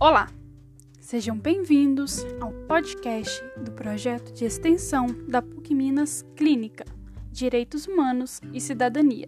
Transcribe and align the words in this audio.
Olá! 0.00 0.28
Sejam 1.00 1.36
bem-vindos 1.36 2.24
ao 2.40 2.52
podcast 2.52 3.42
do 3.56 3.72
projeto 3.72 4.32
de 4.32 4.44
extensão 4.44 5.08
da 5.26 5.42
PUC 5.42 5.74
Minas 5.74 6.24
Clínica, 6.36 6.84
Direitos 7.32 7.88
Humanos 7.88 8.40
e 8.52 8.60
Cidadania. 8.60 9.26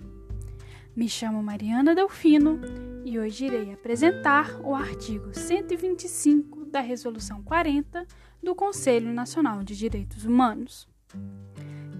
Me 0.95 1.09
chamo 1.09 1.43
Mariana 1.43 1.93
Delfino 1.93 2.61
e 3.05 3.19
hoje 3.19 3.47
irei 3.47 3.73
apresentar 3.73 4.61
o 4.62 4.73
artigo 4.73 5.37
125 5.37 6.67
da 6.67 6.80
Resolução 6.80 7.43
40 7.43 8.07
do 8.41 8.55
Conselho 8.55 9.12
Nacional 9.12 9.65
de 9.65 9.77
Direitos 9.77 10.25
Humanos. 10.25 10.87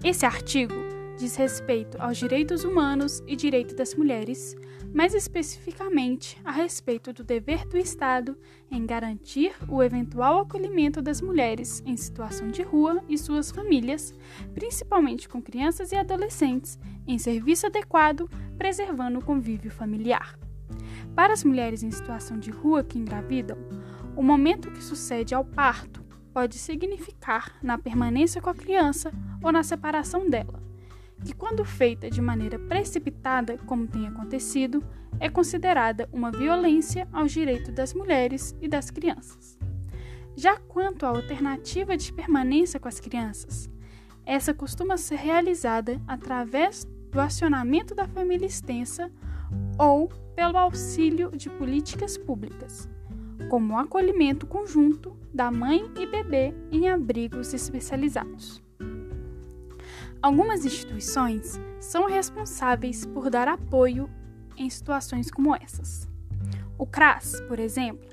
Esse 0.01 0.25
artigo 0.25 0.90
diz 1.21 1.35
respeito 1.35 2.01
aos 2.01 2.17
direitos 2.17 2.63
humanos 2.63 3.21
e 3.27 3.35
direito 3.35 3.75
das 3.75 3.93
mulheres, 3.93 4.55
mais 4.91 5.13
especificamente 5.13 6.35
a 6.43 6.49
respeito 6.49 7.13
do 7.13 7.23
dever 7.23 7.63
do 7.67 7.77
Estado 7.77 8.35
em 8.71 8.87
garantir 8.87 9.53
o 9.69 9.83
eventual 9.83 10.39
acolhimento 10.39 10.99
das 10.99 11.21
mulheres 11.21 11.83
em 11.85 11.95
situação 11.95 12.47
de 12.47 12.63
rua 12.63 13.03
e 13.07 13.19
suas 13.19 13.51
famílias, 13.51 14.15
principalmente 14.55 15.29
com 15.29 15.39
crianças 15.39 15.91
e 15.91 15.95
adolescentes, 15.95 16.79
em 17.05 17.19
serviço 17.19 17.67
adequado, 17.67 18.27
preservando 18.57 19.19
o 19.19 19.23
convívio 19.23 19.69
familiar. 19.69 20.39
Para 21.15 21.33
as 21.33 21.43
mulheres 21.43 21.83
em 21.83 21.91
situação 21.91 22.39
de 22.39 22.49
rua 22.49 22.83
que 22.83 22.97
engravidam, 22.97 23.59
o 24.15 24.23
momento 24.23 24.71
que 24.71 24.83
sucede 24.83 25.35
ao 25.35 25.45
parto 25.45 26.03
pode 26.33 26.57
significar 26.57 27.59
na 27.61 27.77
permanência 27.77 28.41
com 28.41 28.49
a 28.49 28.55
criança 28.55 29.13
ou 29.43 29.51
na 29.51 29.61
separação 29.61 30.27
dela 30.27 30.60
que, 31.23 31.33
quando 31.33 31.63
feita 31.63 32.09
de 32.09 32.21
maneira 32.21 32.57
precipitada, 32.57 33.57
como 33.65 33.87
tem 33.87 34.07
acontecido, 34.07 34.83
é 35.19 35.29
considerada 35.29 36.09
uma 36.11 36.31
violência 36.31 37.07
aos 37.11 37.31
direitos 37.31 37.73
das 37.73 37.93
mulheres 37.93 38.55
e 38.61 38.67
das 38.67 38.89
crianças. 38.89 39.57
Já 40.35 40.57
quanto 40.57 41.05
à 41.05 41.09
alternativa 41.09 41.95
de 41.95 42.11
permanência 42.13 42.79
com 42.79 42.87
as 42.87 42.99
crianças, 42.99 43.69
essa 44.25 44.53
costuma 44.53 44.97
ser 44.97 45.17
realizada 45.17 46.01
através 46.07 46.85
do 47.11 47.19
acionamento 47.19 47.93
da 47.93 48.07
família 48.07 48.45
extensa 48.45 49.11
ou 49.77 50.07
pelo 50.35 50.57
auxílio 50.57 51.31
de 51.31 51.49
políticas 51.49 52.17
públicas, 52.17 52.89
como 53.49 53.73
o 53.73 53.77
acolhimento 53.77 54.47
conjunto 54.47 55.17
da 55.33 55.51
mãe 55.51 55.91
e 55.99 56.05
bebê 56.05 56.53
em 56.71 56.89
abrigos 56.89 57.53
especializados. 57.53 58.63
Algumas 60.21 60.65
instituições 60.65 61.59
são 61.79 62.05
responsáveis 62.05 63.05
por 63.05 63.29
dar 63.29 63.47
apoio 63.47 64.09
em 64.55 64.69
situações 64.69 65.31
como 65.31 65.55
essas. 65.55 66.07
O 66.77 66.85
CRAS, 66.85 67.41
por 67.47 67.59
exemplo, 67.59 68.07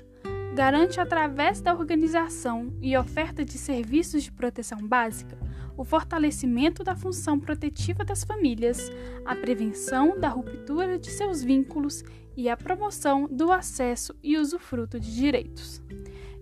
garante 0.55 0.99
através 0.99 1.61
da 1.61 1.73
organização 1.73 2.73
e 2.81 2.97
oferta 2.97 3.45
de 3.45 3.57
serviços 3.57 4.23
de 4.23 4.31
proteção 4.31 4.79
básica 4.87 5.37
o 5.79 5.85
fortalecimento 5.85 6.83
da 6.83 6.93
função 6.93 7.39
protetiva 7.39 8.03
das 8.03 8.25
famílias, 8.25 8.91
a 9.23 9.33
prevenção 9.33 10.19
da 10.19 10.27
ruptura 10.27 10.99
de 10.99 11.09
seus 11.09 11.41
vínculos 11.41 12.03
e 12.35 12.49
a 12.49 12.57
promoção 12.57 13.29
do 13.31 13.49
acesso 13.49 14.13
e 14.21 14.37
usufruto 14.37 14.99
de 14.99 15.15
direitos. 15.15 15.81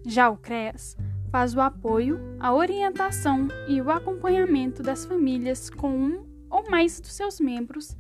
Já 0.03 0.27
o 0.27 0.37
CREAS 0.37 0.97
faz 1.37 1.53
o 1.53 1.61
apoio, 1.61 2.19
a 2.39 2.51
orientação 2.51 3.47
e 3.67 3.79
o 3.79 3.91
acompanhamento 3.91 4.81
das 4.81 5.05
famílias 5.05 5.69
com 5.69 5.95
um 5.95 6.25
ou 6.49 6.67
mais 6.67 6.99
dos 6.99 7.13
seus 7.13 7.39
membros 7.39 7.95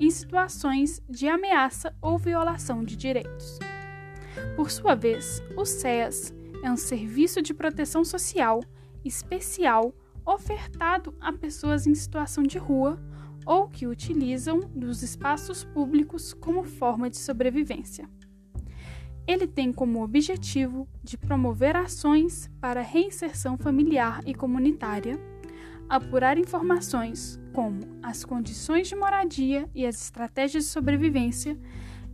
em 0.00 0.10
situações 0.10 1.00
de 1.08 1.28
ameaça 1.28 1.94
ou 2.02 2.18
violação 2.18 2.82
de 2.82 2.96
direitos. 2.96 3.60
Por 4.56 4.68
sua 4.68 4.96
vez, 4.96 5.40
o 5.56 5.64
SEAS 5.64 6.34
é 6.64 6.72
um 6.72 6.76
serviço 6.76 7.40
de 7.40 7.54
proteção 7.54 8.04
social 8.04 8.60
especial 9.04 9.94
ofertado 10.26 11.14
a 11.20 11.32
pessoas 11.32 11.86
em 11.86 11.94
situação 11.94 12.42
de 12.42 12.58
rua 12.58 12.98
ou 13.46 13.68
que 13.68 13.86
utilizam 13.86 14.58
dos 14.74 15.04
espaços 15.04 15.62
públicos 15.62 16.34
como 16.34 16.64
forma 16.64 17.08
de 17.08 17.16
sobrevivência. 17.16 18.10
Ele 19.32 19.46
tem 19.46 19.72
como 19.72 20.04
objetivo 20.04 20.86
de 21.02 21.16
promover 21.16 21.74
ações 21.74 22.50
para 22.60 22.82
reinserção 22.82 23.56
familiar 23.56 24.20
e 24.26 24.34
comunitária, 24.34 25.18
apurar 25.88 26.36
informações 26.36 27.40
como 27.54 27.80
as 28.02 28.26
condições 28.26 28.88
de 28.88 28.94
moradia 28.94 29.66
e 29.74 29.86
as 29.86 30.02
estratégias 30.02 30.64
de 30.64 30.70
sobrevivência 30.70 31.58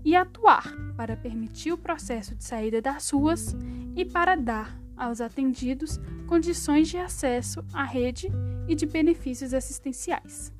e 0.04 0.14
atuar 0.14 0.72
para 0.96 1.16
permitir 1.16 1.72
o 1.72 1.76
processo 1.76 2.36
de 2.36 2.44
saída 2.44 2.80
das 2.80 3.10
ruas 3.10 3.56
e 3.96 4.04
para 4.04 4.36
dar 4.36 4.80
aos 4.96 5.20
atendidos 5.20 5.98
condições 6.28 6.86
de 6.86 6.98
acesso 6.98 7.64
à 7.72 7.82
rede 7.82 8.28
e 8.68 8.76
de 8.76 8.86
benefícios 8.86 9.52
assistenciais. 9.52 10.52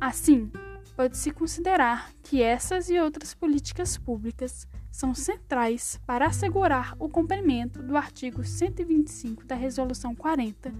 Assim, 0.00 0.50
pode-se 0.96 1.30
considerar 1.30 2.10
que 2.24 2.42
essas 2.42 2.90
e 2.90 2.98
outras 2.98 3.34
políticas 3.34 3.96
públicas 3.96 4.66
são 4.94 5.12
centrais 5.12 6.00
para 6.06 6.28
assegurar 6.28 6.94
o 7.00 7.08
cumprimento 7.08 7.82
do 7.82 7.96
artigo 7.96 8.44
125 8.44 9.44
da 9.44 9.56
Resolução 9.56 10.14
40. 10.14 10.72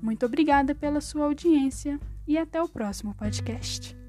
Muito 0.00 0.24
obrigada 0.24 0.74
pela 0.74 1.02
sua 1.02 1.26
audiência 1.26 2.00
e 2.26 2.38
até 2.38 2.62
o 2.62 2.66
próximo 2.66 3.14
podcast. 3.14 4.01